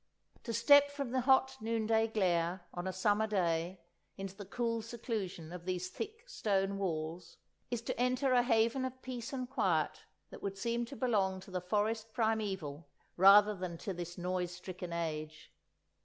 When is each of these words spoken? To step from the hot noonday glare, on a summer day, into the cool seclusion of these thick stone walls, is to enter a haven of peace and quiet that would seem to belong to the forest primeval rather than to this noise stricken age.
To 0.45 0.51
step 0.51 0.89
from 0.89 1.11
the 1.11 1.21
hot 1.21 1.57
noonday 1.61 2.07
glare, 2.07 2.61
on 2.73 2.87
a 2.87 2.91
summer 2.91 3.27
day, 3.27 3.81
into 4.17 4.35
the 4.35 4.47
cool 4.47 4.81
seclusion 4.81 5.53
of 5.53 5.65
these 5.65 5.89
thick 5.91 6.27
stone 6.27 6.79
walls, 6.79 7.37
is 7.69 7.83
to 7.83 7.99
enter 8.01 8.33
a 8.33 8.41
haven 8.41 8.83
of 8.83 9.03
peace 9.03 9.31
and 9.31 9.47
quiet 9.47 10.01
that 10.31 10.41
would 10.41 10.57
seem 10.57 10.85
to 10.85 10.95
belong 10.95 11.39
to 11.41 11.51
the 11.51 11.61
forest 11.61 12.13
primeval 12.13 12.89
rather 13.15 13.53
than 13.53 13.77
to 13.77 13.93
this 13.93 14.17
noise 14.17 14.49
stricken 14.55 14.91
age. 14.91 15.53